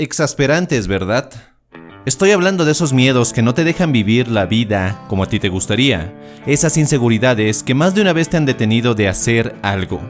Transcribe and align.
exasperantes, 0.00 0.86
¿verdad? 0.86 1.30
Estoy 2.06 2.30
hablando 2.30 2.64
de 2.64 2.72
esos 2.72 2.94
miedos 2.94 3.34
que 3.34 3.42
no 3.42 3.52
te 3.52 3.64
dejan 3.64 3.92
vivir 3.92 4.28
la 4.28 4.46
vida 4.46 5.04
como 5.08 5.22
a 5.22 5.26
ti 5.26 5.38
te 5.38 5.50
gustaría, 5.50 6.14
esas 6.46 6.78
inseguridades 6.78 7.62
que 7.62 7.74
más 7.74 7.94
de 7.94 8.00
una 8.00 8.14
vez 8.14 8.30
te 8.30 8.38
han 8.38 8.46
detenido 8.46 8.94
de 8.94 9.08
hacer 9.08 9.54
algo, 9.60 10.00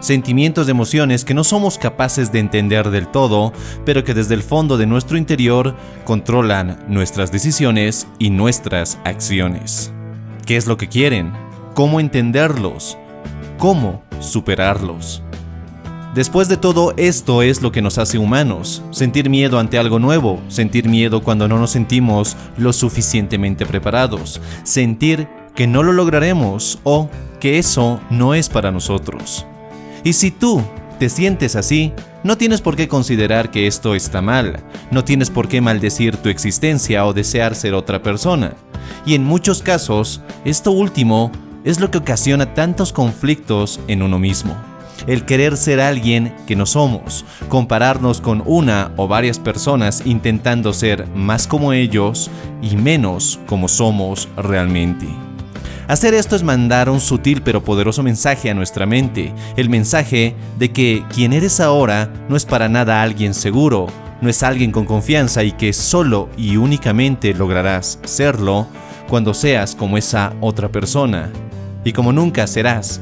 sentimientos 0.00 0.66
de 0.66 0.72
emociones 0.72 1.24
que 1.24 1.32
no 1.32 1.44
somos 1.44 1.78
capaces 1.78 2.30
de 2.30 2.40
entender 2.40 2.90
del 2.90 3.08
todo, 3.08 3.54
pero 3.86 4.04
que 4.04 4.12
desde 4.12 4.34
el 4.34 4.42
fondo 4.42 4.76
de 4.76 4.86
nuestro 4.86 5.16
interior 5.16 5.74
controlan 6.04 6.84
nuestras 6.86 7.32
decisiones 7.32 8.06
y 8.18 8.28
nuestras 8.28 8.98
acciones. 9.04 9.90
¿Qué 10.44 10.58
es 10.58 10.66
lo 10.66 10.76
que 10.76 10.88
quieren? 10.88 11.32
¿Cómo 11.72 12.00
entenderlos? 12.00 12.98
¿Cómo 13.56 14.02
superarlos? 14.20 15.22
Después 16.14 16.48
de 16.48 16.56
todo, 16.56 16.94
esto 16.96 17.42
es 17.42 17.60
lo 17.60 17.70
que 17.70 17.82
nos 17.82 17.98
hace 17.98 18.16
humanos, 18.16 18.82
sentir 18.90 19.28
miedo 19.28 19.58
ante 19.58 19.78
algo 19.78 19.98
nuevo, 19.98 20.40
sentir 20.48 20.88
miedo 20.88 21.22
cuando 21.22 21.48
no 21.48 21.58
nos 21.58 21.70
sentimos 21.70 22.34
lo 22.56 22.72
suficientemente 22.72 23.66
preparados, 23.66 24.40
sentir 24.64 25.28
que 25.54 25.66
no 25.66 25.82
lo 25.82 25.92
lograremos 25.92 26.78
o 26.82 27.10
que 27.40 27.58
eso 27.58 28.00
no 28.08 28.32
es 28.32 28.48
para 28.48 28.70
nosotros. 28.70 29.44
Y 30.02 30.14
si 30.14 30.30
tú 30.30 30.62
te 30.98 31.10
sientes 31.10 31.56
así, 31.56 31.92
no 32.24 32.38
tienes 32.38 32.62
por 32.62 32.74
qué 32.74 32.88
considerar 32.88 33.50
que 33.50 33.66
esto 33.66 33.94
está 33.94 34.22
mal, 34.22 34.60
no 34.90 35.04
tienes 35.04 35.28
por 35.28 35.46
qué 35.46 35.60
maldecir 35.60 36.16
tu 36.16 36.30
existencia 36.30 37.04
o 37.04 37.12
desear 37.12 37.54
ser 37.54 37.74
otra 37.74 38.02
persona. 38.02 38.54
Y 39.04 39.14
en 39.14 39.24
muchos 39.24 39.62
casos, 39.62 40.22
esto 40.46 40.70
último 40.70 41.30
es 41.64 41.80
lo 41.80 41.90
que 41.90 41.98
ocasiona 41.98 42.54
tantos 42.54 42.94
conflictos 42.94 43.78
en 43.88 44.02
uno 44.02 44.18
mismo 44.18 44.56
el 45.06 45.24
querer 45.24 45.56
ser 45.56 45.80
alguien 45.80 46.34
que 46.46 46.56
no 46.56 46.66
somos, 46.66 47.24
compararnos 47.48 48.20
con 48.20 48.42
una 48.44 48.92
o 48.96 49.08
varias 49.08 49.38
personas 49.38 50.02
intentando 50.04 50.72
ser 50.72 51.06
más 51.14 51.46
como 51.46 51.72
ellos 51.72 52.30
y 52.62 52.76
menos 52.76 53.40
como 53.46 53.68
somos 53.68 54.28
realmente. 54.36 55.06
Hacer 55.88 56.12
esto 56.12 56.36
es 56.36 56.42
mandar 56.42 56.90
un 56.90 57.00
sutil 57.00 57.40
pero 57.40 57.64
poderoso 57.64 58.02
mensaje 58.02 58.50
a 58.50 58.54
nuestra 58.54 58.84
mente, 58.84 59.32
el 59.56 59.70
mensaje 59.70 60.34
de 60.58 60.70
que 60.70 61.02
quien 61.14 61.32
eres 61.32 61.60
ahora 61.60 62.12
no 62.28 62.36
es 62.36 62.44
para 62.44 62.68
nada 62.68 63.00
alguien 63.00 63.32
seguro, 63.32 63.86
no 64.20 64.28
es 64.28 64.42
alguien 64.42 64.70
con 64.70 64.84
confianza 64.84 65.44
y 65.44 65.52
que 65.52 65.72
solo 65.72 66.28
y 66.36 66.58
únicamente 66.58 67.32
lograrás 67.32 68.00
serlo 68.04 68.66
cuando 69.08 69.32
seas 69.32 69.74
como 69.74 69.96
esa 69.96 70.34
otra 70.42 70.68
persona. 70.68 71.30
Y 71.84 71.92
como 71.92 72.12
nunca 72.12 72.46
serás 72.46 73.00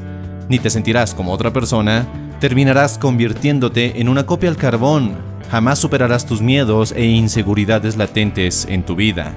ni 0.49 0.59
te 0.59 0.69
sentirás 0.69 1.13
como 1.13 1.33
otra 1.33 1.51
persona, 1.51 2.07
terminarás 2.39 2.97
convirtiéndote 2.97 3.99
en 3.99 4.09
una 4.09 4.25
copia 4.25 4.49
al 4.49 4.57
carbón. 4.57 5.15
Jamás 5.51 5.79
superarás 5.79 6.25
tus 6.25 6.41
miedos 6.41 6.91
e 6.91 7.05
inseguridades 7.05 7.97
latentes 7.97 8.65
en 8.69 8.83
tu 8.83 8.95
vida. 8.95 9.33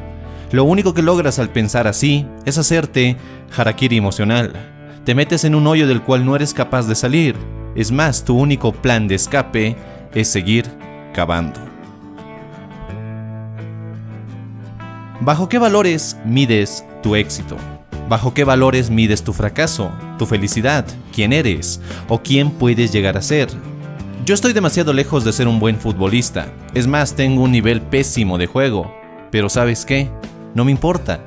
Lo 0.53 0.65
único 0.65 0.95
que 0.95 1.03
logras 1.03 1.39
al 1.39 1.51
pensar 1.51 1.87
así 1.87 2.27
es 2.45 2.59
hacerte 2.59 3.17
harakiri 3.57 3.97
emocional. 3.97 4.53
Te 5.05 5.15
metes 5.15 5.45
en 5.45 5.55
un 5.55 5.67
hoyo 5.67 5.87
del 5.87 6.03
cual 6.03 6.27
no 6.27 6.35
eres 6.35 6.53
capaz 6.53 6.87
de 6.87 6.95
salir. 6.95 7.37
Es 7.77 7.93
más, 7.93 8.25
tu 8.25 8.37
único 8.37 8.73
plan 8.73 9.07
de 9.07 9.15
escape 9.15 9.77
es 10.13 10.29
seguir 10.29 10.67
cavando. 11.15 11.61
¿Bajo 15.21 15.49
qué 15.49 15.59
valores 15.59 16.17
mides 16.25 16.85
tu 17.03 17.15
éxito? 17.15 17.57
¿Bajo 18.09 18.35
qué 18.35 18.43
valores 18.43 18.91
mides 18.91 19.23
tu 19.23 19.33
fracaso, 19.33 19.93
tu 20.21 20.27
felicidad, 20.27 20.85
quién 21.15 21.33
eres 21.33 21.81
o 22.07 22.21
quién 22.23 22.51
puedes 22.51 22.93
llegar 22.93 23.17
a 23.17 23.23
ser? 23.23 23.49
Yo 24.27 24.35
estoy 24.35 24.53
demasiado 24.53 24.93
lejos 24.93 25.25
de 25.25 25.33
ser 25.33 25.49
un 25.49 25.59
buen 25.59 25.81
futbolista, 25.81 26.53
es 26.75 26.87
más, 26.87 27.15
tengo 27.15 27.43
un 27.43 27.53
nivel 27.53 27.81
pésimo 27.81 28.37
de 28.37 28.47
juego, 28.47 28.95
pero 29.31 29.49
¿sabes 29.49 29.87
qué? 29.87 30.11
No 30.55 30.67
me 30.67 30.73
importa, 30.73 31.21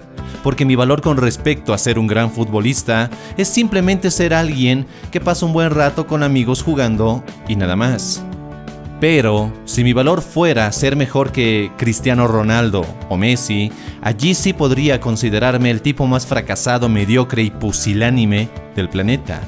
porque 0.44 0.64
mi 0.64 0.76
valor 0.76 1.02
con 1.02 1.18
respecto 1.18 1.74
a 1.74 1.80
ser 1.80 1.98
un 1.98 2.06
gran 2.06 2.30
futbolista 2.30 3.10
es 3.36 3.48
simplemente 3.48 4.12
ser 4.12 4.32
alguien 4.32 4.86
que 5.12 5.20
pasa 5.20 5.48
un 5.48 5.54
buen 5.54 5.72
rato 5.72 6.06
con 6.06 6.22
amigos 6.22 6.62
jugando 6.62 7.24
y 7.48 7.56
nada 7.56 7.76
más. 7.76 8.24
Pero 9.04 9.52
si 9.66 9.84
mi 9.84 9.92
valor 9.92 10.22
fuera 10.22 10.72
ser 10.72 10.96
mejor 10.96 11.34
que 11.34 11.74
Cristiano 11.78 12.26
Ronaldo 12.26 12.86
o 13.10 13.18
Messi, 13.18 13.70
allí 14.02 14.34
sí 14.34 14.54
podría 14.54 15.02
considerarme 15.02 15.72
el 15.72 15.82
tipo 15.82 16.08
más 16.08 16.26
fracasado, 16.26 16.88
mediocre 16.88 17.44
y 17.44 17.50
pusilánime 17.50 18.48
del 18.78 18.88
planeta. 18.88 19.42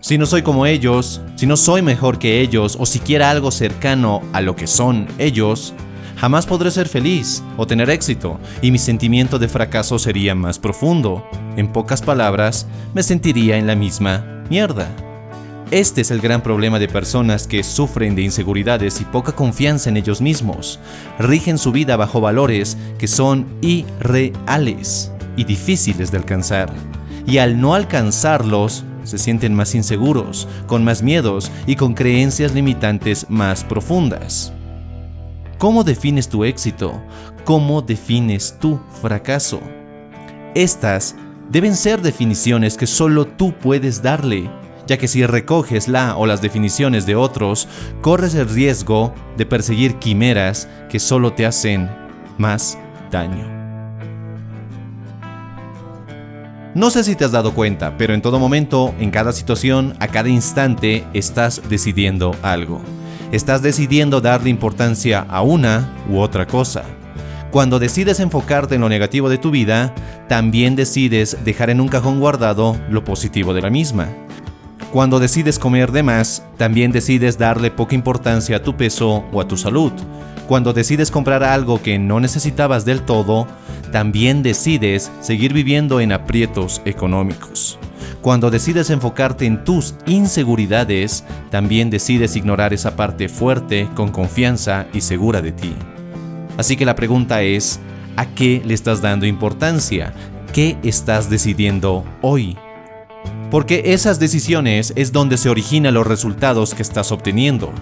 Si 0.00 0.16
no 0.16 0.24
soy 0.24 0.40
como 0.40 0.64
ellos, 0.64 1.20
si 1.36 1.46
no 1.46 1.58
soy 1.58 1.82
mejor 1.82 2.18
que 2.18 2.40
ellos 2.40 2.78
o 2.80 2.86
siquiera 2.86 3.30
algo 3.30 3.50
cercano 3.50 4.22
a 4.32 4.40
lo 4.40 4.56
que 4.56 4.66
son 4.66 5.06
ellos, 5.18 5.74
jamás 6.16 6.46
podré 6.46 6.70
ser 6.70 6.88
feliz 6.88 7.44
o 7.58 7.66
tener 7.66 7.90
éxito 7.90 8.40
y 8.62 8.70
mi 8.70 8.78
sentimiento 8.78 9.38
de 9.38 9.48
fracaso 9.48 9.98
sería 9.98 10.34
más 10.34 10.58
profundo. 10.58 11.22
En 11.58 11.70
pocas 11.70 12.00
palabras, 12.00 12.66
me 12.94 13.02
sentiría 13.02 13.58
en 13.58 13.66
la 13.66 13.74
misma 13.74 14.42
mierda. 14.48 14.88
Este 15.70 16.00
es 16.00 16.10
el 16.10 16.20
gran 16.20 16.42
problema 16.42 16.80
de 16.80 16.88
personas 16.88 17.46
que 17.46 17.62
sufren 17.62 18.16
de 18.16 18.22
inseguridades 18.22 19.00
y 19.00 19.04
poca 19.04 19.30
confianza 19.30 19.88
en 19.88 19.96
ellos 19.96 20.20
mismos. 20.20 20.80
Rigen 21.20 21.58
su 21.58 21.70
vida 21.70 21.96
bajo 21.96 22.20
valores 22.20 22.76
que 22.98 23.06
son 23.06 23.46
irreales 23.60 25.12
y 25.36 25.44
difíciles 25.44 26.10
de 26.10 26.18
alcanzar. 26.18 26.72
Y 27.24 27.38
al 27.38 27.60
no 27.60 27.74
alcanzarlos, 27.74 28.82
se 29.04 29.16
sienten 29.16 29.54
más 29.54 29.76
inseguros, 29.76 30.48
con 30.66 30.82
más 30.82 31.04
miedos 31.04 31.52
y 31.68 31.76
con 31.76 31.94
creencias 31.94 32.52
limitantes 32.52 33.26
más 33.28 33.62
profundas. 33.62 34.52
¿Cómo 35.58 35.84
defines 35.84 36.28
tu 36.28 36.44
éxito? 36.44 37.00
¿Cómo 37.44 37.80
defines 37.80 38.58
tu 38.58 38.80
fracaso? 39.00 39.60
Estas 40.56 41.14
deben 41.48 41.76
ser 41.76 42.02
definiciones 42.02 42.76
que 42.76 42.88
solo 42.88 43.24
tú 43.24 43.52
puedes 43.52 44.02
darle 44.02 44.50
ya 44.90 44.98
que 44.98 45.06
si 45.06 45.24
recoges 45.24 45.86
la 45.86 46.16
o 46.16 46.26
las 46.26 46.42
definiciones 46.42 47.06
de 47.06 47.14
otros, 47.14 47.68
corres 48.00 48.34
el 48.34 48.48
riesgo 48.48 49.14
de 49.36 49.46
perseguir 49.46 50.00
quimeras 50.00 50.68
que 50.88 50.98
solo 50.98 51.32
te 51.32 51.46
hacen 51.46 51.88
más 52.38 52.76
daño. 53.08 53.46
No 56.74 56.90
sé 56.90 57.04
si 57.04 57.14
te 57.14 57.24
has 57.24 57.30
dado 57.30 57.54
cuenta, 57.54 57.96
pero 57.98 58.14
en 58.14 58.20
todo 58.20 58.40
momento, 58.40 58.92
en 58.98 59.12
cada 59.12 59.30
situación, 59.30 59.94
a 60.00 60.08
cada 60.08 60.28
instante, 60.28 61.04
estás 61.14 61.62
decidiendo 61.68 62.34
algo. 62.42 62.80
Estás 63.30 63.62
decidiendo 63.62 64.20
darle 64.20 64.50
importancia 64.50 65.24
a 65.28 65.42
una 65.42 65.88
u 66.08 66.18
otra 66.18 66.48
cosa. 66.48 66.82
Cuando 67.52 67.78
decides 67.78 68.18
enfocarte 68.18 68.74
en 68.74 68.80
lo 68.80 68.88
negativo 68.88 69.28
de 69.28 69.38
tu 69.38 69.52
vida, 69.52 69.94
también 70.28 70.74
decides 70.74 71.36
dejar 71.44 71.70
en 71.70 71.80
un 71.80 71.86
cajón 71.86 72.18
guardado 72.18 72.76
lo 72.90 73.04
positivo 73.04 73.54
de 73.54 73.62
la 73.62 73.70
misma. 73.70 74.08
Cuando 74.92 75.20
decides 75.20 75.60
comer 75.60 75.92
de 75.92 76.02
más, 76.02 76.42
también 76.56 76.90
decides 76.90 77.38
darle 77.38 77.70
poca 77.70 77.94
importancia 77.94 78.56
a 78.56 78.62
tu 78.62 78.76
peso 78.76 79.24
o 79.30 79.40
a 79.40 79.46
tu 79.46 79.56
salud. 79.56 79.92
Cuando 80.48 80.72
decides 80.72 81.12
comprar 81.12 81.44
algo 81.44 81.80
que 81.80 81.96
no 81.96 82.18
necesitabas 82.18 82.84
del 82.84 83.02
todo, 83.02 83.46
también 83.92 84.42
decides 84.42 85.12
seguir 85.20 85.52
viviendo 85.52 86.00
en 86.00 86.10
aprietos 86.10 86.82
económicos. 86.84 87.78
Cuando 88.20 88.50
decides 88.50 88.90
enfocarte 88.90 89.46
en 89.46 89.62
tus 89.62 89.94
inseguridades, 90.06 91.24
también 91.50 91.88
decides 91.88 92.34
ignorar 92.34 92.74
esa 92.74 92.96
parte 92.96 93.28
fuerte, 93.28 93.88
con 93.94 94.10
confianza 94.10 94.86
y 94.92 95.02
segura 95.02 95.40
de 95.40 95.52
ti. 95.52 95.72
Así 96.58 96.76
que 96.76 96.84
la 96.84 96.96
pregunta 96.96 97.42
es, 97.42 97.78
¿a 98.16 98.26
qué 98.26 98.60
le 98.64 98.74
estás 98.74 99.00
dando 99.00 99.24
importancia? 99.24 100.12
¿Qué 100.52 100.76
estás 100.82 101.30
decidiendo 101.30 102.04
hoy? 102.22 102.58
Porque 103.50 103.82
esas 103.86 104.20
decisiones 104.20 104.92
es 104.94 105.10
donde 105.10 105.36
se 105.36 105.48
originan 105.48 105.94
los 105.94 106.06
resultados 106.06 106.72
que 106.72 106.82
estás 106.82 107.10
obteniendo. 107.10 107.72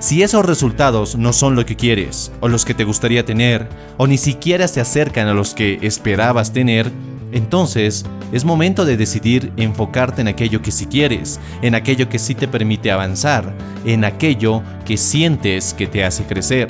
Si 0.00 0.22
esos 0.22 0.46
resultados 0.46 1.16
no 1.16 1.34
son 1.34 1.54
lo 1.54 1.66
que 1.66 1.76
quieres, 1.76 2.32
o 2.40 2.48
los 2.48 2.64
que 2.64 2.72
te 2.72 2.84
gustaría 2.84 3.26
tener, 3.26 3.68
o 3.98 4.06
ni 4.06 4.16
siquiera 4.16 4.66
se 4.68 4.80
acercan 4.80 5.28
a 5.28 5.34
los 5.34 5.52
que 5.52 5.80
esperabas 5.82 6.54
tener, 6.54 6.90
entonces 7.32 8.06
es 8.32 8.46
momento 8.46 8.86
de 8.86 8.96
decidir 8.96 9.52
enfocarte 9.58 10.22
en 10.22 10.28
aquello 10.28 10.62
que 10.62 10.70
sí 10.70 10.86
quieres, 10.86 11.38
en 11.60 11.74
aquello 11.74 12.08
que 12.08 12.18
sí 12.18 12.34
te 12.34 12.48
permite 12.48 12.90
avanzar, 12.90 13.54
en 13.84 14.04
aquello 14.04 14.62
que 14.86 14.96
sientes 14.96 15.74
que 15.74 15.86
te 15.86 16.04
hace 16.04 16.24
crecer. 16.24 16.68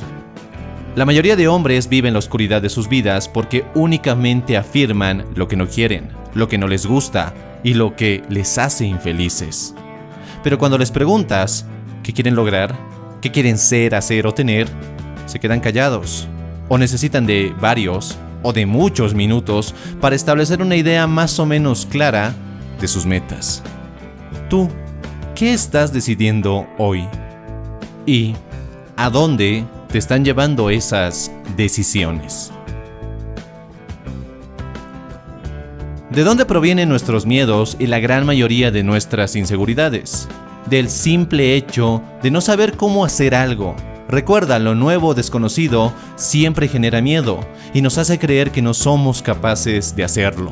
La 0.97 1.05
mayoría 1.05 1.37
de 1.37 1.47
hombres 1.47 1.89
viven 1.89 2.15
la 2.15 2.19
oscuridad 2.19 2.61
de 2.61 2.71
sus 2.71 2.89
vidas 2.89 3.29
porque 3.29 3.65
únicamente 3.77 4.57
afirman 4.57 5.25
lo 5.37 5.47
que 5.47 5.55
no 5.55 5.69
quieren, 5.69 6.09
lo 6.35 6.49
que 6.49 6.59
no 6.59 6.67
les 6.67 6.87
gusta, 6.87 7.33
y 7.63 7.75
lo 7.75 7.97
que 7.97 8.23
les 8.29 8.59
hace 8.59 8.87
infelices. 8.87 9.75
Pero 10.43 10.59
cuando 10.59 10.79
les 10.79 10.91
preguntas 10.91 11.67
qué 12.03 12.13
quieren 12.13 12.35
lograr, 12.35 12.75
qué 13.21 13.31
quieren 13.31 13.59
ser, 13.59 13.95
hacer 13.95 14.27
o 14.27 14.35
tener, 14.35 14.69
se 15.27 15.39
quedan 15.39 15.61
callados 15.61 16.29
o 16.69 16.79
necesitan 16.79 17.27
de 17.27 17.55
varios 17.61 18.17
o 18.43 18.53
de 18.53 18.67
muchos 18.67 19.15
minutos 19.15 19.75
para 20.01 20.17
establecer 20.17 20.63
una 20.63 20.77
idea 20.77 21.07
más 21.07 21.39
o 21.39 21.47
menos 21.47 21.87
clara 21.87 22.35
de 22.81 22.89
sus 22.89 23.05
metas. 23.05 23.63
Tú, 24.49 24.69
¿qué 25.35 25.53
estás 25.53 25.93
decidiendo 25.93 26.67
hoy? 26.79 27.07
¿Y 28.07 28.35
a 28.97 29.11
dónde 29.11 29.65
te 29.89 29.99
están 29.99 30.25
llevando 30.25 30.71
esas 30.71 31.31
decisiones. 31.57 32.53
¿De 36.19 36.25
dónde 36.25 36.47
provienen 36.47 36.89
nuestros 36.89 37.27
miedos 37.27 37.77
y 37.79 37.87
la 37.87 38.01
gran 38.01 38.27
mayoría 38.27 38.73
de 38.73 38.83
nuestras 38.83 39.37
inseguridades? 39.37 40.27
Del 40.69 40.91
simple 40.91 41.55
hecho 41.55 42.03
de 42.25 42.33
no 42.33 42.41
saber 42.41 42.77
cómo 42.77 43.05
hacer 43.05 43.37
algo. 43.37 43.77
Recuerda, 44.09 44.59
lo 44.59 44.75
nuevo 44.75 45.15
desconocido 45.15 45.93
siempre 46.17 46.67
genera 46.67 47.01
miedo 47.01 47.39
y 47.73 47.83
nos 47.83 47.99
hace 47.99 48.19
creer 48.19 48.51
que 48.51 48.63
no 48.63 48.75
somos 48.75 49.23
capaces 49.23 49.95
de 49.95 50.03
hacerlo. 50.03 50.51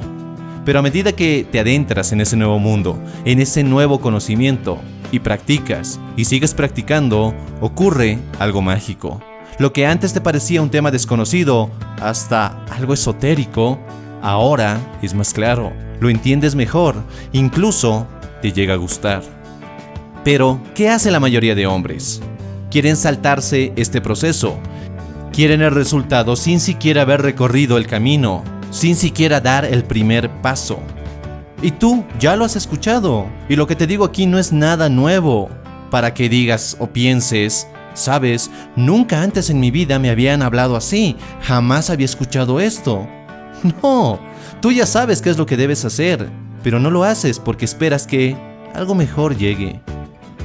Pero 0.64 0.78
a 0.78 0.82
medida 0.82 1.10
que 1.10 1.44
te 1.50 1.58
adentras 1.58 2.12
en 2.12 2.20
ese 2.20 2.36
nuevo 2.36 2.60
mundo, 2.60 2.96
en 3.24 3.40
ese 3.40 3.64
nuevo 3.64 4.00
conocimiento, 4.00 4.78
y 5.10 5.18
practicas, 5.18 5.98
y 6.16 6.26
sigues 6.26 6.54
practicando, 6.54 7.34
ocurre 7.60 8.20
algo 8.38 8.62
mágico. 8.62 9.20
Lo 9.58 9.72
que 9.72 9.84
antes 9.84 10.12
te 10.12 10.20
parecía 10.20 10.62
un 10.62 10.70
tema 10.70 10.92
desconocido, 10.92 11.70
hasta 12.00 12.64
algo 12.66 12.94
esotérico, 12.94 13.80
ahora 14.22 14.80
es 15.02 15.14
más 15.14 15.32
claro, 15.32 15.72
lo 16.00 16.08
entiendes 16.08 16.54
mejor, 16.54 16.96
incluso 17.32 18.06
te 18.42 18.52
llega 18.52 18.74
a 18.74 18.78
gustar. 18.78 19.22
Pero, 20.24 20.60
¿qué 20.74 20.88
hace 20.88 21.10
la 21.10 21.20
mayoría 21.20 21.54
de 21.54 21.66
hombres? 21.66 22.20
Quieren 22.70 22.96
saltarse 22.96 23.72
este 23.76 24.00
proceso, 24.00 24.58
quieren 25.32 25.62
el 25.62 25.70
resultado 25.70 26.34
sin 26.36 26.60
siquiera 26.60 27.02
haber 27.02 27.22
recorrido 27.22 27.76
el 27.76 27.86
camino, 27.86 28.42
sin 28.70 28.96
siquiera 28.96 29.40
dar 29.40 29.64
el 29.64 29.84
primer 29.84 30.30
paso. 30.42 30.80
Y 31.62 31.70
tú 31.70 32.04
ya 32.18 32.36
lo 32.36 32.44
has 32.44 32.56
escuchado, 32.56 33.26
y 33.48 33.56
lo 33.56 33.66
que 33.66 33.76
te 33.76 33.86
digo 33.86 34.04
aquí 34.04 34.26
no 34.26 34.38
es 34.38 34.52
nada 34.52 34.88
nuevo, 34.88 35.48
para 35.90 36.12
que 36.12 36.28
digas 36.28 36.76
o 36.80 36.88
pienses, 36.88 37.66
sabes, 37.94 38.50
nunca 38.74 39.22
antes 39.22 39.48
en 39.50 39.60
mi 39.60 39.70
vida 39.70 39.98
me 39.98 40.10
habían 40.10 40.42
hablado 40.42 40.76
así, 40.76 41.16
jamás 41.42 41.90
había 41.90 42.04
escuchado 42.04 42.60
esto. 42.60 43.08
No, 43.82 44.20
tú 44.60 44.72
ya 44.72 44.86
sabes 44.86 45.22
qué 45.22 45.30
es 45.30 45.38
lo 45.38 45.46
que 45.46 45.56
debes 45.56 45.84
hacer, 45.84 46.28
pero 46.62 46.78
no 46.78 46.90
lo 46.90 47.04
haces 47.04 47.38
porque 47.38 47.64
esperas 47.64 48.06
que 48.06 48.36
algo 48.74 48.94
mejor 48.94 49.36
llegue. 49.36 49.80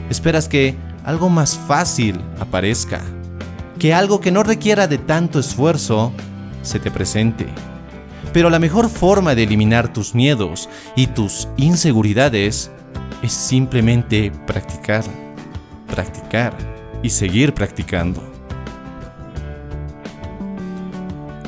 Esperas 0.10 0.48
que 0.48 0.76
algo 1.04 1.30
más 1.30 1.58
fácil 1.58 2.20
aparezca. 2.40 3.02
Que 3.80 3.94
algo 3.94 4.20
que 4.22 4.32
no 4.32 4.44
requiera 4.44 4.88
de 4.88 4.98
tanto 4.98 5.40
esfuerzo 5.40 6.12
se 6.62 6.80
te 6.80 6.92
presente. 6.92 7.48
Pero 8.34 8.50
la 8.50 8.60
mejor 8.60 8.90
forma 8.90 9.36
de 9.36 9.44
eliminar 9.44 9.92
tus 9.92 10.16
miedos 10.16 10.70
y 10.96 11.08
tus 11.08 11.48
inseguridades 11.58 12.72
es 13.22 13.34
simplemente 13.34 14.32
practicar, 14.48 15.04
practicar 15.88 16.54
y 17.04 17.10
seguir 17.10 17.54
practicando. 17.54 18.31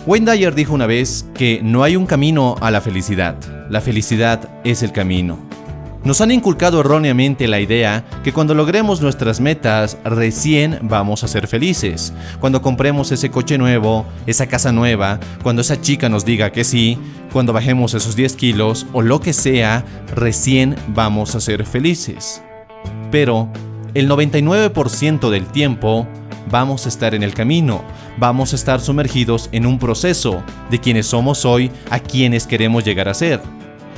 Wayne 0.05 0.29
Dyer 0.29 0.53
dijo 0.53 0.73
una 0.73 0.85
vez 0.85 1.25
que 1.33 1.61
no 1.63 1.81
hay 1.81 1.95
un 1.95 2.05
camino 2.05 2.57
a 2.59 2.71
la 2.71 2.81
felicidad, 2.81 3.37
la 3.69 3.79
felicidad 3.79 4.49
es 4.65 4.83
el 4.83 4.91
camino. 4.91 5.39
Nos 6.03 6.19
han 6.19 6.31
inculcado 6.31 6.81
erróneamente 6.81 7.47
la 7.47 7.61
idea 7.61 8.03
que 8.21 8.33
cuando 8.33 8.53
logremos 8.53 9.01
nuestras 9.01 9.39
metas 9.39 9.97
recién 10.03 10.77
vamos 10.81 11.23
a 11.23 11.29
ser 11.29 11.47
felices. 11.47 12.11
Cuando 12.41 12.61
compremos 12.61 13.13
ese 13.13 13.31
coche 13.31 13.57
nuevo, 13.57 14.05
esa 14.27 14.47
casa 14.47 14.73
nueva, 14.73 15.21
cuando 15.41 15.61
esa 15.61 15.79
chica 15.79 16.09
nos 16.09 16.25
diga 16.25 16.51
que 16.51 16.65
sí, 16.65 16.97
cuando 17.31 17.53
bajemos 17.53 17.93
esos 17.93 18.17
10 18.17 18.35
kilos 18.35 18.85
o 18.91 19.01
lo 19.01 19.21
que 19.21 19.31
sea, 19.31 19.85
recién 20.13 20.75
vamos 20.89 21.33
a 21.35 21.39
ser 21.39 21.65
felices. 21.65 22.43
Pero 23.09 23.47
el 23.93 24.09
99% 24.09 25.29
del 25.29 25.45
tiempo 25.45 26.09
vamos 26.49 26.85
a 26.85 26.89
estar 26.89 27.15
en 27.15 27.23
el 27.23 27.33
camino, 27.33 27.83
vamos 28.17 28.53
a 28.53 28.55
estar 28.55 28.79
sumergidos 28.81 29.49
en 29.51 29.65
un 29.65 29.79
proceso 29.79 30.43
de 30.69 30.79
quienes 30.79 31.07
somos 31.07 31.45
hoy 31.45 31.71
a 31.89 31.99
quienes 31.99 32.47
queremos 32.47 32.83
llegar 32.83 33.09
a 33.09 33.13
ser. 33.13 33.41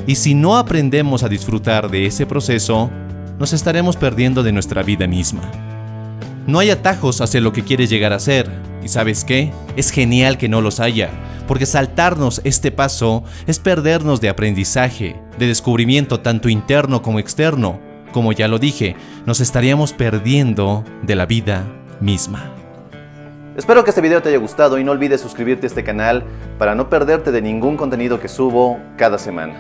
Y 0.08 0.16
si 0.16 0.34
no 0.36 0.58
aprendemos 0.58 1.24
a 1.24 1.30
disfrutar 1.30 1.90
de 1.90 2.06
ese 2.06 2.26
proceso, 2.26 2.90
nos 3.40 3.54
estaremos 3.54 3.98
perdiendo 3.98 4.44
de 4.44 4.52
nuestra 4.52 4.84
vida 4.84 5.08
misma. 5.08 5.42
No 6.48 6.60
hay 6.60 6.70
atajos 6.70 7.22
hacia 7.22 7.42
lo 7.42 7.54
que 7.54 7.64
quieres 7.64 7.90
llegar 7.90 8.14
a 8.14 8.20
ser. 8.20 8.50
¿Y 8.84 8.88
sabes 8.88 9.24
qué? 9.24 9.52
Es 9.76 9.90
genial 9.90 10.38
que 10.38 10.48
no 10.48 10.62
los 10.62 10.80
haya, 10.80 11.10
porque 11.48 11.66
saltarnos 11.66 12.40
este 12.44 12.72
paso 12.72 13.24
es 13.48 13.58
perdernos 13.58 14.22
de 14.22 14.30
aprendizaje, 14.30 15.20
de 15.40 15.48
descubrimiento 15.48 16.20
tanto 16.20 16.50
interno 16.50 17.02
como 17.02 17.18
externo. 17.18 17.80
Como 18.12 18.32
ya 18.32 18.48
lo 18.48 18.60
dije, 18.60 18.96
nos 19.26 19.42
estaríamos 19.42 19.92
perdiendo 19.92 20.84
de 21.02 21.16
la 21.16 21.26
vida 21.26 21.66
misma. 22.00 22.52
Espero 23.56 23.84
que 23.84 23.92
este 23.92 24.02
video 24.02 24.22
te 24.22 24.30
haya 24.30 24.38
gustado 24.38 24.78
y 24.78 24.84
no 24.84 24.92
olvides 24.92 25.22
suscribirte 25.22 25.66
a 25.66 25.70
este 25.70 25.84
canal 25.84 26.24
para 26.58 26.76
no 26.76 26.90
perderte 26.90 27.32
de 27.32 27.42
ningún 27.42 27.78
contenido 27.78 28.20
que 28.20 28.28
subo 28.28 28.80
cada 28.98 29.18
semana. 29.18 29.54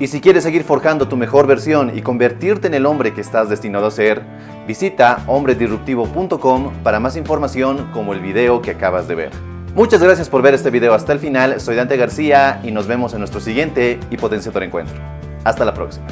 Y 0.00 0.06
si 0.06 0.20
quieres 0.20 0.42
seguir 0.42 0.64
forjando 0.64 1.06
tu 1.08 1.16
mejor 1.16 1.46
versión 1.46 1.96
y 1.96 2.00
convertirte 2.00 2.66
en 2.66 2.74
el 2.74 2.86
hombre 2.86 3.12
que 3.12 3.20
estás 3.20 3.48
destinado 3.50 3.86
a 3.86 3.90
ser, 3.90 4.22
visita 4.66 5.22
hombredisruptivo.com 5.26 6.72
para 6.82 6.98
más 6.98 7.16
información 7.16 7.90
como 7.92 8.14
el 8.14 8.20
video 8.20 8.62
que 8.62 8.70
acabas 8.70 9.06
de 9.06 9.14
ver. 9.14 9.30
Muchas 9.74 10.02
gracias 10.02 10.28
por 10.28 10.42
ver 10.42 10.54
este 10.54 10.70
video 10.70 10.94
hasta 10.94 11.12
el 11.12 11.20
final, 11.20 11.60
soy 11.60 11.76
Dante 11.76 11.96
García 11.96 12.60
y 12.64 12.72
nos 12.72 12.88
vemos 12.88 13.12
en 13.12 13.20
nuestro 13.20 13.40
siguiente 13.40 14.00
y 14.10 14.16
potenciador 14.16 14.64
encuentro. 14.64 14.96
Hasta 15.44 15.64
la 15.64 15.74
próxima. 15.74 16.06